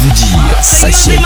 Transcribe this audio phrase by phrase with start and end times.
[0.00, 1.18] vous dire sachez.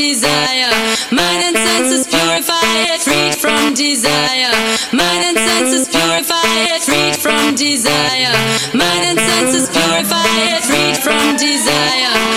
[0.00, 0.72] desire.
[1.12, 4.52] Mind and senses purify it, freed from desire.
[4.92, 8.32] Mind and senses purify it, freed from desire.
[8.72, 12.29] Mind and senses purify it, freed from desire.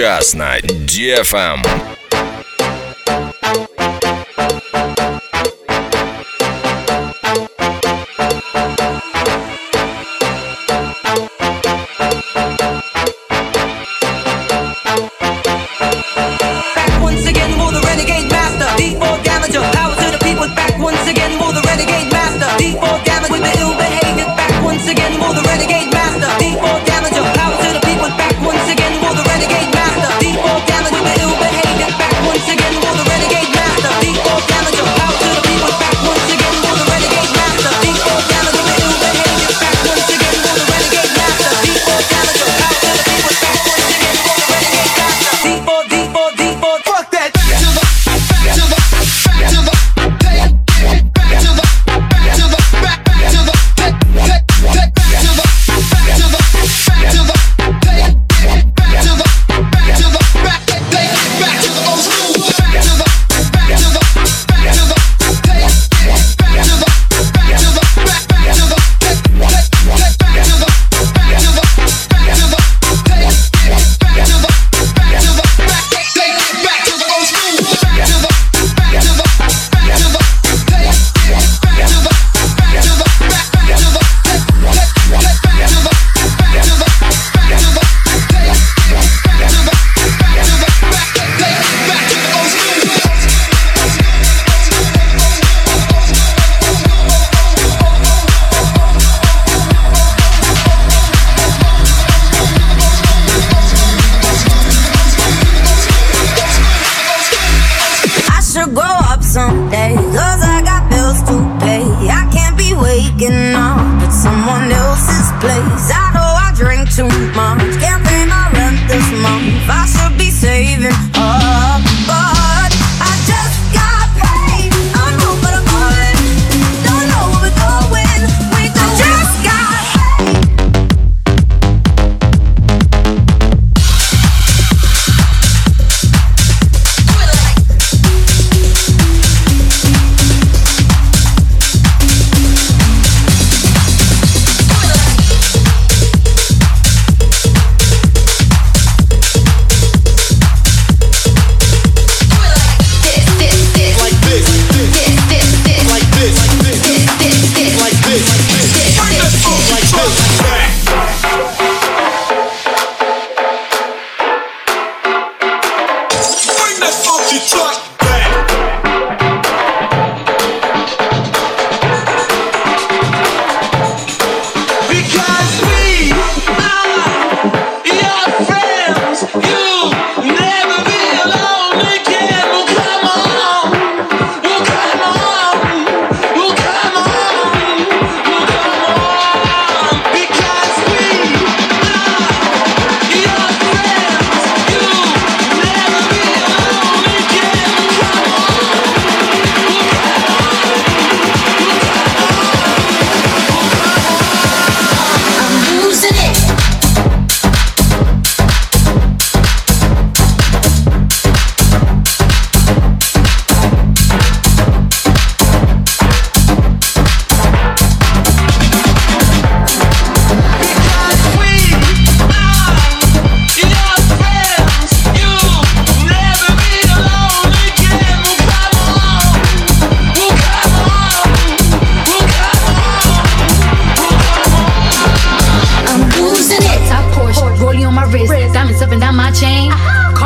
[0.00, 1.62] час на Дефам.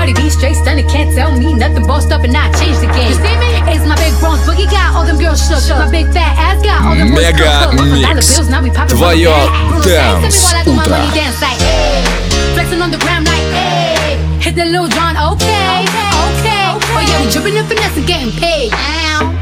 [0.04, 1.86] Cardi B, straight stunning, can't tell me nothing.
[1.86, 3.08] Bossed up and I changed the game.
[3.08, 3.56] You see me?
[3.72, 5.64] It's my big bronze boogie got all them girls shook.
[5.78, 8.36] My big fat ass got all them boys Mega mix.
[8.92, 9.32] Твое
[9.80, 11.00] dance утро.
[12.52, 15.88] Flexing on the ground like, hey, hit the little John, okay,
[16.28, 16.68] okay.
[16.68, 18.76] Oh yeah, we dripping and finessing, getting paid.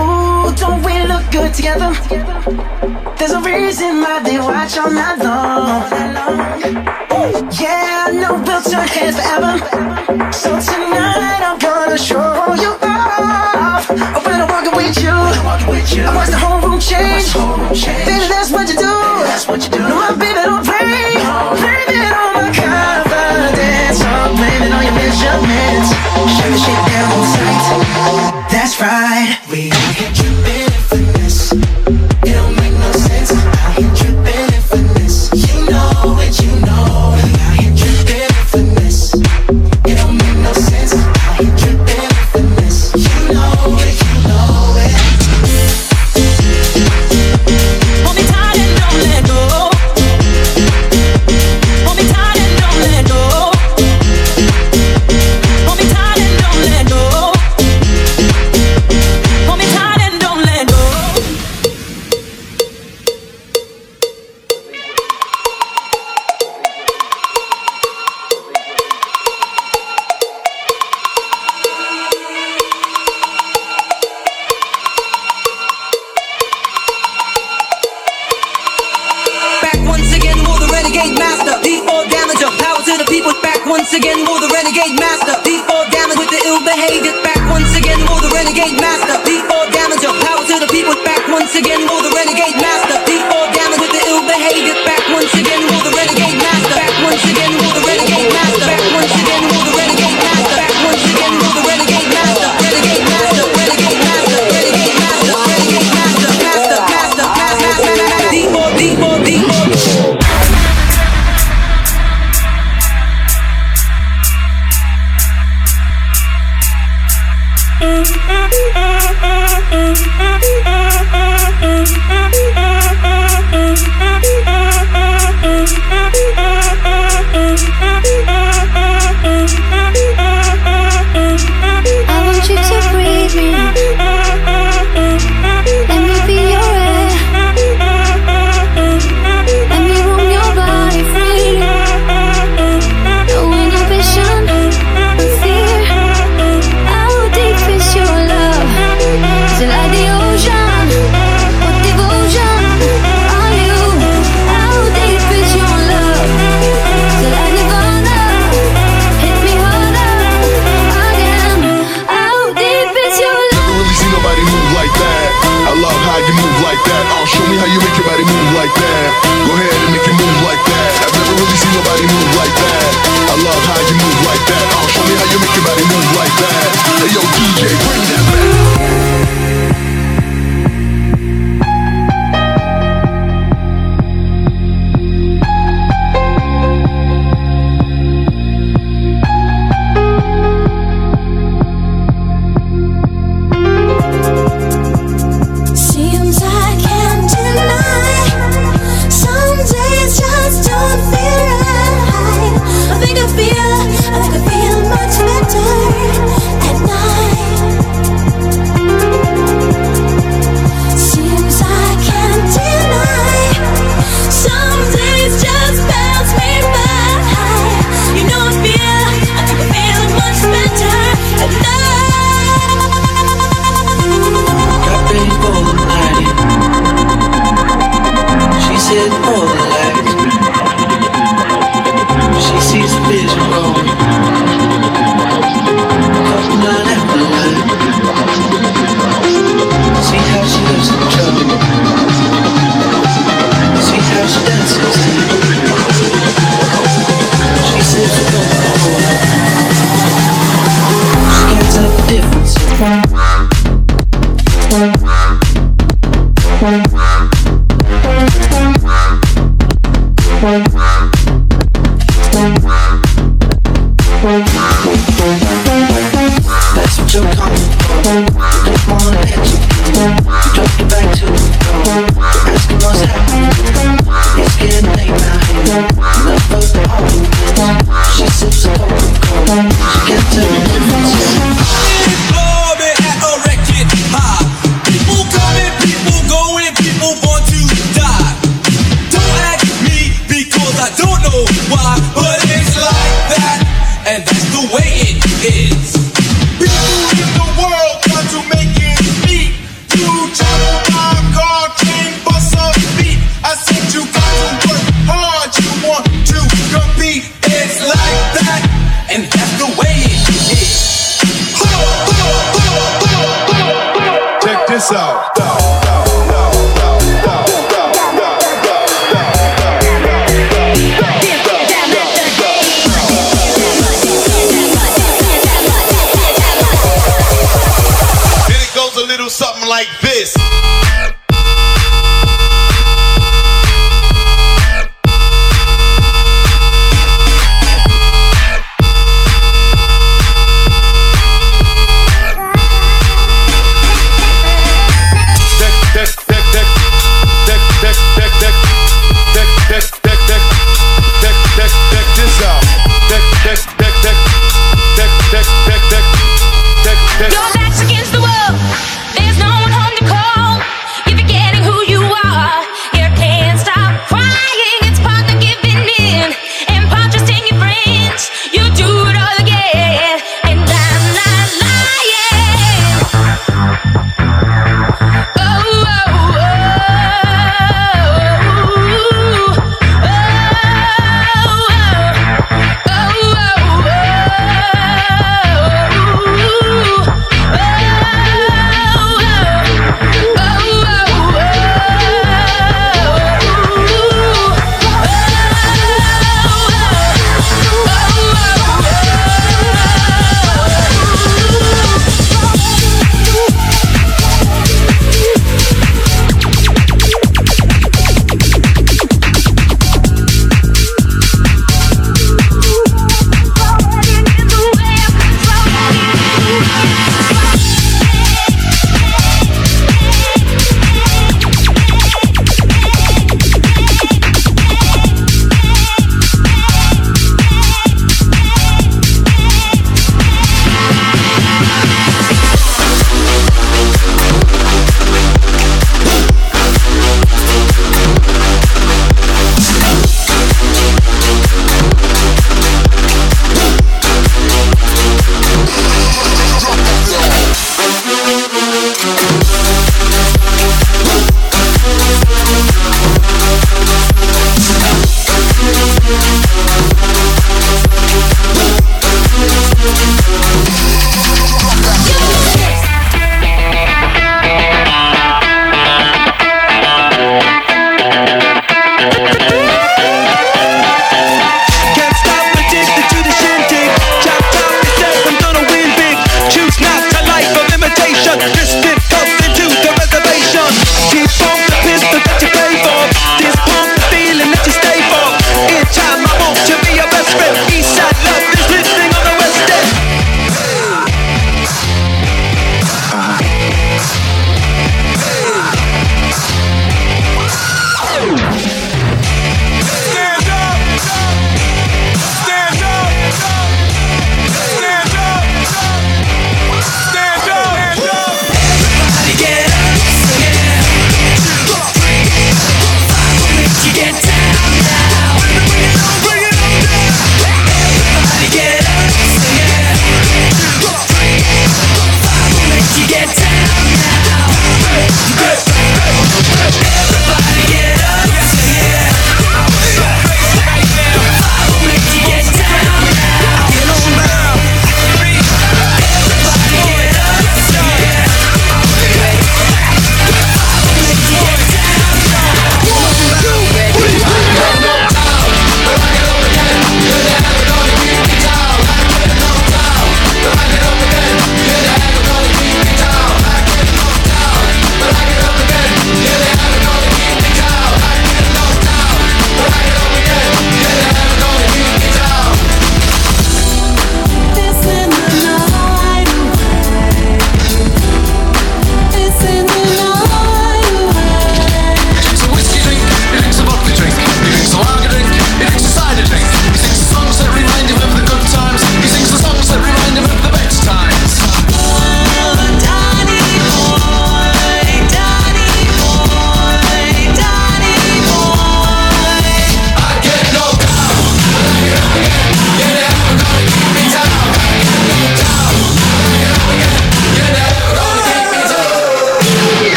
[0.00, 1.92] Ooh, don't we look good together?
[3.18, 7.05] There's a reason why they watch all night long.
[7.26, 9.58] Yeah, no built your hands forever.
[10.32, 13.90] So tonight I'm gonna show you off.
[13.90, 17.34] When I'm walking with you, I watch the whole room change.
[18.06, 19.78] Baby, that's what you do.
[19.88, 20.16] No, I'm
[20.46, 20.62] don't
[22.32, 24.00] my confidence.
[24.02, 25.90] I'm blaming all your measurements.
[26.30, 28.45] Shut shit down tight.